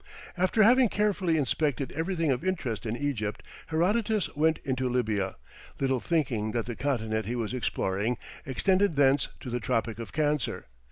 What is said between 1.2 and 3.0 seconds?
inspected everything of interest in